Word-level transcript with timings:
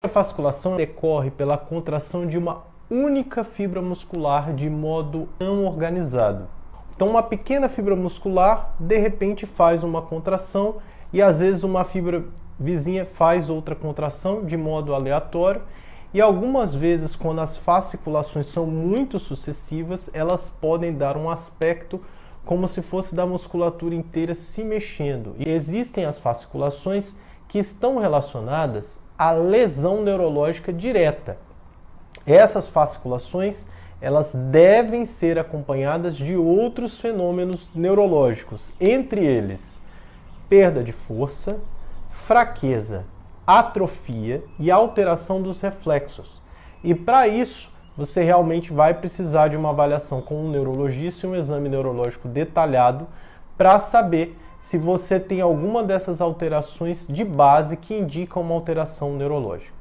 A 0.00 0.08
fasciculação 0.08 0.76
decorre 0.76 1.28
pela 1.28 1.58
contração 1.58 2.24
de 2.24 2.38
uma 2.38 2.62
única 2.88 3.42
fibra 3.42 3.82
muscular 3.82 4.54
de 4.54 4.70
modo 4.70 5.28
não 5.40 5.64
organizado. 5.64 6.46
Então, 6.94 7.08
uma 7.08 7.20
pequena 7.20 7.68
fibra 7.68 7.96
muscular 7.96 8.76
de 8.78 8.96
repente 8.96 9.44
faz 9.44 9.82
uma 9.82 10.00
contração 10.00 10.76
e 11.12 11.20
às 11.20 11.40
vezes 11.40 11.64
uma 11.64 11.82
fibra 11.82 12.24
vizinha 12.60 13.04
faz 13.04 13.50
outra 13.50 13.74
contração 13.74 14.44
de 14.44 14.56
modo 14.56 14.94
aleatório. 14.94 15.62
E 16.14 16.20
algumas 16.20 16.72
vezes, 16.72 17.16
quando 17.16 17.40
as 17.40 17.56
fasciculações 17.56 18.46
são 18.46 18.66
muito 18.66 19.18
sucessivas, 19.18 20.08
elas 20.14 20.48
podem 20.48 20.94
dar 20.94 21.16
um 21.16 21.28
aspecto 21.28 22.00
como 22.44 22.68
se 22.68 22.82
fosse 22.82 23.16
da 23.16 23.26
musculatura 23.26 23.96
inteira 23.96 24.32
se 24.32 24.62
mexendo. 24.62 25.34
E 25.40 25.50
existem 25.50 26.04
as 26.04 26.20
fasciculações 26.20 27.16
que 27.48 27.58
estão 27.58 27.98
relacionadas 27.98 29.00
à 29.18 29.32
lesão 29.32 30.02
neurológica 30.02 30.72
direta. 30.72 31.38
Essas 32.26 32.68
fasciculações 32.68 33.66
elas 34.00 34.32
devem 34.32 35.04
ser 35.04 35.38
acompanhadas 35.38 36.16
de 36.16 36.36
outros 36.36 37.00
fenômenos 37.00 37.68
neurológicos, 37.74 38.72
entre 38.80 39.24
eles 39.24 39.80
perda 40.48 40.82
de 40.82 40.92
força, 40.92 41.58
fraqueza, 42.08 43.04
atrofia 43.46 44.42
e 44.58 44.70
alteração 44.70 45.42
dos 45.42 45.60
reflexos. 45.60 46.40
E 46.82 46.94
para 46.94 47.28
isso, 47.28 47.70
você 47.96 48.22
realmente 48.22 48.72
vai 48.72 48.94
precisar 48.94 49.48
de 49.48 49.56
uma 49.56 49.70
avaliação 49.70 50.22
com 50.22 50.44
um 50.44 50.50
neurologista 50.50 51.26
e 51.26 51.30
um 51.30 51.36
exame 51.36 51.68
neurológico 51.68 52.28
detalhado 52.28 53.06
para 53.56 53.78
saber 53.78 54.38
se 54.58 54.76
você 54.76 55.20
tem 55.20 55.40
alguma 55.40 55.82
dessas 55.82 56.20
alterações 56.20 57.06
de 57.08 57.24
base 57.24 57.76
que 57.76 57.94
indicam 57.94 58.42
uma 58.42 58.54
alteração 58.54 59.14
neurológica. 59.16 59.76